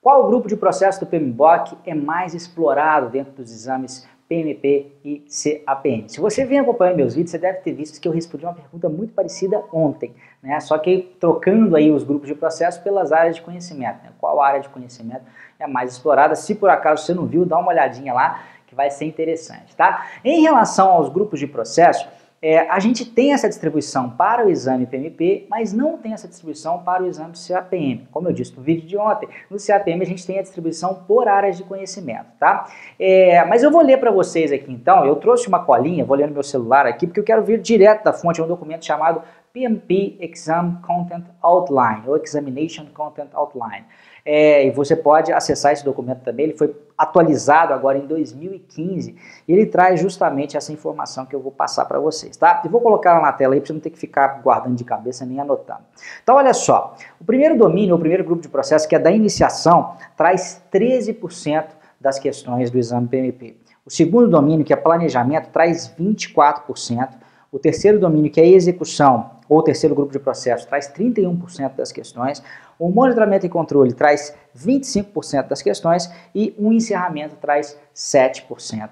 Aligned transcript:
Qual 0.00 0.26
grupo 0.28 0.46
de 0.46 0.56
processo 0.56 1.00
do 1.00 1.06
PMBOK 1.06 1.78
é 1.84 1.94
mais 1.94 2.34
explorado 2.34 3.08
dentro 3.08 3.32
dos 3.32 3.50
exames 3.50 4.06
PMP 4.28 4.92
e 5.04 5.24
CAPM? 5.28 6.08
Se 6.08 6.20
você 6.20 6.44
vem 6.44 6.60
acompanhando 6.60 6.96
meus 6.96 7.14
vídeos, 7.14 7.32
você 7.32 7.38
deve 7.38 7.58
ter 7.58 7.72
visto 7.72 8.00
que 8.00 8.06
eu 8.06 8.12
respondi 8.12 8.44
uma 8.44 8.54
pergunta 8.54 8.88
muito 8.88 9.12
parecida 9.12 9.62
ontem, 9.72 10.14
né? 10.42 10.60
só 10.60 10.78
que 10.78 11.16
trocando 11.18 11.74
aí 11.74 11.90
os 11.90 12.04
grupos 12.04 12.28
de 12.28 12.34
processo 12.34 12.82
pelas 12.82 13.10
áreas 13.10 13.36
de 13.36 13.42
conhecimento. 13.42 14.02
Né? 14.04 14.12
Qual 14.18 14.40
área 14.40 14.60
de 14.60 14.68
conhecimento 14.68 15.24
é 15.58 15.66
mais 15.66 15.92
explorada? 15.92 16.36
Se 16.36 16.54
por 16.54 16.70
acaso 16.70 17.04
você 17.04 17.14
não 17.14 17.26
viu, 17.26 17.44
dá 17.44 17.58
uma 17.58 17.68
olhadinha 17.68 18.14
lá 18.14 18.44
que 18.66 18.74
vai 18.74 18.90
ser 18.90 19.06
interessante. 19.06 19.74
Tá? 19.74 20.06
Em 20.24 20.42
relação 20.42 20.90
aos 20.90 21.08
grupos 21.08 21.40
de 21.40 21.46
processo, 21.46 22.08
é, 22.40 22.60
a 22.68 22.78
gente 22.78 23.04
tem 23.04 23.32
essa 23.32 23.48
distribuição 23.48 24.10
para 24.10 24.46
o 24.46 24.50
exame 24.50 24.86
PMP, 24.86 25.46
mas 25.48 25.72
não 25.72 25.96
tem 25.96 26.12
essa 26.12 26.28
distribuição 26.28 26.78
para 26.80 27.02
o 27.02 27.06
exame 27.06 27.32
CAPM. 27.34 28.06
Como 28.10 28.28
eu 28.28 28.32
disse 28.32 28.54
no 28.56 28.62
vídeo 28.62 28.86
de 28.86 28.96
ontem, 28.96 29.28
no 29.50 29.56
CAPM 29.58 30.02
a 30.02 30.06
gente 30.06 30.26
tem 30.26 30.38
a 30.38 30.42
distribuição 30.42 30.94
por 31.06 31.28
áreas 31.28 31.56
de 31.56 31.64
conhecimento, 31.64 32.26
tá? 32.38 32.66
É, 32.98 33.44
mas 33.46 33.62
eu 33.62 33.70
vou 33.70 33.82
ler 33.82 33.98
para 33.98 34.10
vocês 34.10 34.52
aqui 34.52 34.70
então, 34.70 35.04
eu 35.04 35.16
trouxe 35.16 35.48
uma 35.48 35.64
colinha, 35.64 36.04
vou 36.04 36.16
ler 36.16 36.26
no 36.28 36.34
meu 36.34 36.42
celular 36.42 36.86
aqui, 36.86 37.06
porque 37.06 37.20
eu 37.20 37.24
quero 37.24 37.42
vir 37.42 37.60
direto 37.60 38.04
da 38.04 38.12
fonte, 38.12 38.40
é 38.40 38.44
um 38.44 38.48
documento 38.48 38.84
chamado 38.84 39.22
PMP 39.56 40.18
Exam 40.20 40.82
Content 40.86 41.24
Outline, 41.40 42.02
ou 42.06 42.18
Examination 42.18 42.84
Content 42.92 43.30
Outline. 43.32 43.86
É, 44.22 44.66
e 44.66 44.70
você 44.70 44.94
pode 44.94 45.32
acessar 45.32 45.72
esse 45.72 45.82
documento 45.82 46.20
também, 46.20 46.44
ele 46.46 46.58
foi 46.58 46.76
atualizado 46.98 47.72
agora 47.72 47.96
em 47.96 48.06
2015, 48.06 49.16
e 49.48 49.52
ele 49.52 49.64
traz 49.64 49.98
justamente 49.98 50.58
essa 50.58 50.72
informação 50.74 51.24
que 51.24 51.34
eu 51.34 51.40
vou 51.40 51.52
passar 51.52 51.86
para 51.86 51.98
vocês, 51.98 52.36
tá? 52.36 52.60
E 52.66 52.68
vou 52.68 52.82
colocar 52.82 53.12
ela 53.12 53.22
na 53.22 53.32
tela 53.32 53.54
aí 53.54 53.60
para 53.60 53.68
você 53.68 53.72
não 53.72 53.80
ter 53.80 53.88
que 53.88 53.98
ficar 53.98 54.42
guardando 54.42 54.76
de 54.76 54.84
cabeça 54.84 55.24
nem 55.24 55.40
anotando. 55.40 55.80
Então 56.22 56.36
olha 56.36 56.52
só, 56.52 56.94
o 57.18 57.24
primeiro 57.24 57.56
domínio, 57.56 57.94
o 57.94 57.98
primeiro 57.98 58.24
grupo 58.24 58.42
de 58.42 58.50
processo, 58.50 58.86
que 58.86 58.94
é 58.94 58.98
da 58.98 59.10
iniciação, 59.10 59.94
traz 60.18 60.62
13% 60.70 61.68
das 61.98 62.18
questões 62.18 62.70
do 62.70 62.78
exame 62.78 63.08
PMP. 63.08 63.56
O 63.86 63.90
segundo 63.90 64.28
domínio, 64.28 64.66
que 64.66 64.72
é 64.72 64.76
planejamento, 64.76 65.48
traz 65.48 65.88
24%. 65.98 67.08
O 67.50 67.58
terceiro 67.58 67.98
domínio, 67.98 68.30
que 68.30 68.40
é 68.40 68.46
execução, 68.46 69.35
ou 69.48 69.62
terceiro 69.62 69.94
grupo 69.94 70.12
de 70.12 70.18
processo, 70.18 70.66
traz 70.66 70.92
31% 70.92 71.76
das 71.76 71.92
questões. 71.92 72.42
O 72.78 72.88
monitoramento 72.88 73.46
e 73.46 73.48
controle 73.48 73.92
traz 73.92 74.36
25% 74.56 75.48
das 75.48 75.62
questões 75.62 76.10
e 76.34 76.54
o 76.58 76.72
encerramento 76.72 77.36
traz 77.36 77.78
7% 77.94 78.90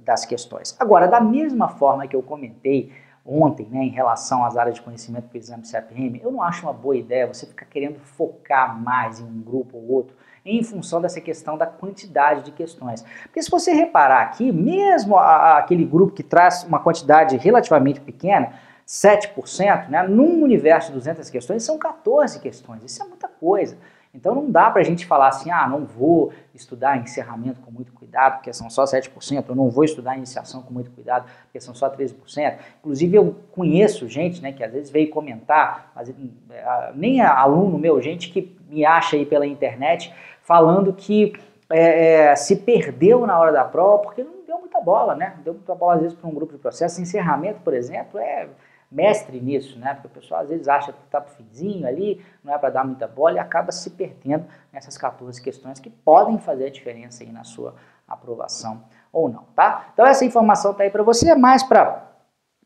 das 0.00 0.24
questões. 0.24 0.76
Agora, 0.78 1.06
da 1.06 1.20
mesma 1.20 1.68
forma 1.68 2.06
que 2.06 2.14
eu 2.14 2.22
comentei 2.22 2.92
ontem, 3.24 3.66
né, 3.70 3.82
em 3.82 3.90
relação 3.90 4.44
às 4.44 4.56
áreas 4.56 4.76
de 4.76 4.82
conhecimento 4.82 5.24
para 5.24 5.36
o 5.36 5.38
exame 5.38 5.62
CAPM, 5.68 6.20
eu 6.22 6.30
não 6.30 6.40
acho 6.40 6.64
uma 6.64 6.72
boa 6.72 6.96
ideia 6.96 7.26
você 7.26 7.44
ficar 7.44 7.66
querendo 7.66 7.98
focar 7.98 8.80
mais 8.80 9.18
em 9.18 9.24
um 9.24 9.42
grupo 9.42 9.76
ou 9.76 9.90
outro 9.90 10.14
em 10.44 10.62
função 10.62 11.00
dessa 11.00 11.20
questão 11.20 11.58
da 11.58 11.66
quantidade 11.66 12.42
de 12.44 12.52
questões. 12.52 13.04
Porque 13.24 13.42
se 13.42 13.50
você 13.50 13.72
reparar 13.72 14.22
aqui, 14.22 14.52
mesmo 14.52 15.18
aquele 15.18 15.84
grupo 15.84 16.12
que 16.12 16.22
traz 16.22 16.62
uma 16.62 16.78
quantidade 16.78 17.36
relativamente 17.36 18.00
pequena, 18.00 18.52
7%, 18.86 19.88
né, 19.88 20.02
num 20.06 20.42
universo 20.42 20.88
de 20.88 20.94
200 20.94 21.28
questões, 21.28 21.62
são 21.62 21.78
14 21.78 22.40
questões. 22.40 22.84
Isso 22.84 23.02
é 23.02 23.06
muita 23.06 23.26
coisa. 23.28 23.76
Então 24.14 24.34
não 24.34 24.50
dá 24.50 24.70
para 24.70 24.80
a 24.80 24.84
gente 24.84 25.04
falar 25.04 25.28
assim, 25.28 25.50
ah, 25.50 25.68
não 25.68 25.84
vou 25.84 26.32
estudar 26.54 26.96
encerramento 26.96 27.60
com 27.60 27.70
muito 27.70 27.92
cuidado, 27.92 28.36
porque 28.36 28.50
são 28.52 28.70
só 28.70 28.84
7%, 28.84 29.44
eu 29.46 29.54
não 29.54 29.68
vou 29.68 29.84
estudar 29.84 30.16
iniciação 30.16 30.62
com 30.62 30.72
muito 30.72 30.90
cuidado, 30.90 31.28
porque 31.44 31.60
são 31.60 31.74
só 31.74 31.90
13%. 31.90 32.56
Inclusive 32.78 33.14
eu 33.14 33.36
conheço 33.52 34.08
gente 34.08 34.40
né, 34.40 34.52
que 34.52 34.64
às 34.64 34.72
vezes 34.72 34.90
veio 34.90 35.10
comentar, 35.10 35.92
mas, 35.94 36.08
eh, 36.08 36.92
nem 36.94 37.20
é 37.20 37.26
aluno 37.26 37.76
meu, 37.78 38.00
gente 38.00 38.30
que 38.30 38.56
me 38.70 38.86
acha 38.86 39.16
aí 39.16 39.26
pela 39.26 39.46
internet, 39.46 40.14
falando 40.40 40.94
que 40.94 41.34
é, 41.68 42.30
é, 42.30 42.36
se 42.36 42.56
perdeu 42.56 43.26
na 43.26 43.38
hora 43.38 43.52
da 43.52 43.64
prova 43.64 43.98
porque 43.98 44.22
não 44.22 44.44
deu 44.46 44.58
muita 44.58 44.80
bola, 44.80 45.14
né? 45.14 45.34
Deu 45.44 45.52
muita 45.52 45.74
bola 45.74 45.96
às 45.96 46.00
vezes 46.00 46.16
para 46.16 46.28
um 46.28 46.34
grupo 46.34 46.52
de 46.52 46.58
processo. 46.58 47.02
Encerramento, 47.02 47.60
por 47.60 47.74
exemplo, 47.74 48.18
é 48.18 48.48
mestre 48.90 49.40
nisso, 49.40 49.78
né? 49.78 49.94
Porque 49.94 50.06
o 50.06 50.10
pessoal 50.10 50.42
às 50.42 50.48
vezes 50.48 50.68
acha 50.68 50.92
que 50.92 51.02
está 51.04 51.20
finzinho 51.20 51.86
ali, 51.86 52.24
não 52.42 52.54
é 52.54 52.58
para 52.58 52.70
dar 52.70 52.84
muita 52.84 53.06
bola 53.06 53.36
e 53.36 53.38
acaba 53.38 53.72
se 53.72 53.90
perdendo 53.90 54.46
nessas 54.72 54.96
14 54.96 55.40
questões 55.42 55.80
que 55.80 55.90
podem 55.90 56.38
fazer 56.38 56.66
a 56.66 56.70
diferença 56.70 57.24
aí 57.24 57.32
na 57.32 57.44
sua 57.44 57.74
aprovação 58.06 58.84
ou 59.12 59.28
não, 59.28 59.44
tá? 59.54 59.88
Então 59.92 60.06
essa 60.06 60.24
informação 60.24 60.72
tá 60.72 60.84
aí 60.84 60.90
para 60.90 61.02
você, 61.02 61.30
é 61.30 61.36
mais 61.36 61.62
para 61.62 62.04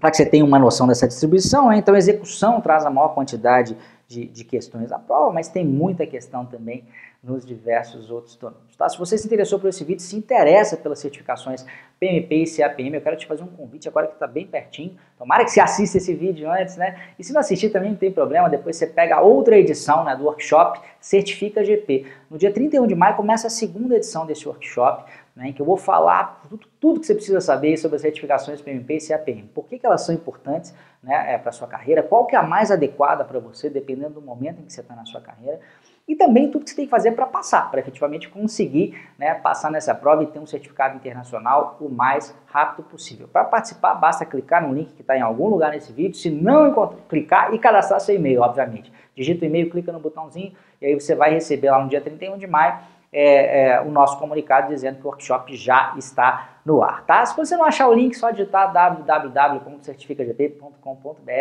para 0.00 0.12
que 0.12 0.16
você 0.16 0.26
tenha 0.26 0.44
uma 0.44 0.58
noção 0.58 0.86
dessa 0.86 1.08
distribuição, 1.08 1.70
né? 1.70 1.76
então 1.76 1.96
execução 1.96 2.60
traz 2.60 2.86
a 2.86 2.90
maior 2.90 3.08
quantidade 3.08 3.76
de, 4.08 4.24
de 4.26 4.42
questões 4.42 4.88
da 4.88 4.98
prova, 4.98 5.30
mas 5.30 5.48
tem 5.48 5.66
muita 5.66 6.06
questão 6.06 6.46
também 6.46 6.82
nos 7.22 7.44
diversos 7.44 8.10
outros 8.10 8.36
domínios. 8.36 8.74
Tá? 8.74 8.88
Se 8.88 8.96
você 8.96 9.18
se 9.18 9.26
interessou 9.26 9.58
por 9.58 9.68
esse 9.68 9.84
vídeo, 9.84 10.00
se 10.00 10.16
interessa 10.16 10.78
pelas 10.78 10.98
certificações 10.98 11.66
PMP 12.00 12.36
e 12.36 12.56
CAPM, 12.56 12.94
eu 12.94 13.00
quero 13.02 13.16
te 13.16 13.26
fazer 13.26 13.42
um 13.42 13.48
convite 13.48 13.86
agora 13.86 14.06
que 14.06 14.14
está 14.14 14.26
bem 14.26 14.46
pertinho. 14.46 14.96
Tomara 15.18 15.44
que 15.44 15.50
você 15.50 15.60
assista 15.60 15.98
esse 15.98 16.14
vídeo 16.14 16.50
antes, 16.50 16.76
né? 16.76 16.98
E 17.18 17.24
se 17.24 17.34
não 17.34 17.40
assistir 17.40 17.68
também 17.68 17.90
não 17.90 17.98
tem 17.98 18.10
problema, 18.10 18.48
depois 18.48 18.76
você 18.76 18.86
pega 18.86 19.20
outra 19.20 19.58
edição 19.58 20.04
né, 20.04 20.16
do 20.16 20.24
workshop 20.24 20.80
Certifica 21.00 21.62
GP. 21.62 22.06
No 22.30 22.38
dia 22.38 22.52
31 22.52 22.86
de 22.86 22.94
maio 22.94 23.16
começa 23.16 23.48
a 23.48 23.50
segunda 23.50 23.96
edição 23.96 24.24
desse 24.24 24.48
workshop, 24.48 25.10
né, 25.38 25.50
em 25.50 25.52
que 25.52 25.62
eu 25.62 25.66
vou 25.66 25.76
falar 25.76 26.40
tudo, 26.48 26.66
tudo 26.80 26.98
que 26.98 27.06
você 27.06 27.14
precisa 27.14 27.40
saber 27.40 27.76
sobre 27.76 27.94
as 27.94 28.02
certificações 28.02 28.60
PMP 28.60 28.96
e 28.96 29.06
CAPM. 29.06 29.48
Por 29.54 29.66
que, 29.66 29.78
que 29.78 29.86
elas 29.86 30.04
são 30.04 30.12
importantes 30.12 30.74
né, 31.00 31.34
é, 31.34 31.38
para 31.38 31.50
a 31.50 31.52
sua 31.52 31.68
carreira, 31.68 32.02
qual 32.02 32.26
que 32.26 32.34
é 32.34 32.38
a 32.40 32.42
mais 32.42 32.72
adequada 32.72 33.24
para 33.24 33.38
você, 33.38 33.70
dependendo 33.70 34.14
do 34.14 34.20
momento 34.20 34.60
em 34.60 34.64
que 34.64 34.72
você 34.72 34.80
está 34.80 34.96
na 34.96 35.04
sua 35.04 35.20
carreira 35.20 35.60
e 36.08 36.16
também 36.16 36.50
tudo 36.50 36.64
que 36.64 36.70
você 36.70 36.76
tem 36.76 36.86
que 36.86 36.90
fazer 36.90 37.12
para 37.12 37.24
passar, 37.24 37.70
para 37.70 37.78
efetivamente 37.78 38.28
conseguir 38.28 38.98
né, 39.16 39.32
passar 39.34 39.70
nessa 39.70 39.94
prova 39.94 40.24
e 40.24 40.26
ter 40.26 40.40
um 40.40 40.46
certificado 40.46 40.96
internacional 40.96 41.76
o 41.80 41.88
mais 41.88 42.34
rápido 42.46 42.82
possível. 42.88 43.28
Para 43.28 43.44
participar, 43.44 43.94
basta 43.94 44.26
clicar 44.26 44.66
no 44.66 44.74
link 44.74 44.92
que 44.92 45.02
está 45.02 45.16
em 45.16 45.20
algum 45.20 45.46
lugar 45.46 45.70
nesse 45.70 45.92
vídeo, 45.92 46.16
se 46.16 46.30
não 46.30 46.74
clicar 47.08 47.54
e 47.54 47.60
cadastrar 47.60 48.00
seu 48.00 48.16
e-mail, 48.16 48.40
obviamente. 48.40 48.92
Digita 49.14 49.44
o 49.44 49.46
e-mail, 49.46 49.70
clica 49.70 49.92
no 49.92 50.00
botãozinho 50.00 50.52
e 50.82 50.86
aí 50.86 50.94
você 50.94 51.14
vai 51.14 51.30
receber 51.30 51.70
lá 51.70 51.80
no 51.80 51.88
dia 51.88 52.00
31 52.00 52.38
de 52.38 52.46
maio 52.48 52.97
é, 53.12 53.70
é, 53.70 53.80
o 53.80 53.90
nosso 53.90 54.18
comunicado 54.18 54.68
dizendo 54.68 55.00
que 55.00 55.06
o 55.06 55.08
workshop 55.08 55.56
já 55.56 55.94
está 55.96 56.58
no 56.64 56.82
ar, 56.82 57.04
tá? 57.04 57.24
Se 57.24 57.36
você 57.36 57.56
não 57.56 57.64
achar 57.64 57.88
o 57.88 57.94
link, 57.94 58.14
só 58.14 58.30
digitar 58.30 58.72
www.certificagp.com.br 58.72 61.32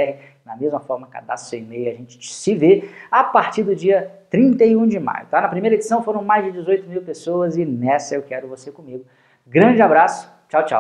na 0.45 0.55
mesma 0.55 0.79
forma, 0.79 1.07
cadastre 1.07 1.49
seu 1.49 1.59
e-mail, 1.59 1.91
a 1.91 1.95
gente 1.95 2.25
se 2.25 2.55
vê 2.55 2.89
a 3.11 3.23
partir 3.23 3.63
do 3.63 3.75
dia 3.75 4.11
31 4.29 4.87
de 4.87 4.99
maio, 4.99 5.27
tá? 5.27 5.41
Na 5.41 5.49
primeira 5.49 5.75
edição 5.75 6.01
foram 6.01 6.23
mais 6.23 6.45
de 6.45 6.53
18 6.53 6.87
mil 6.87 7.01
pessoas 7.01 7.57
e 7.57 7.65
nessa 7.65 8.15
eu 8.15 8.23
quero 8.23 8.47
você 8.47 8.71
comigo. 8.71 9.05
Grande 9.45 9.81
abraço, 9.81 10.31
tchau, 10.47 10.65
tchau. 10.65 10.75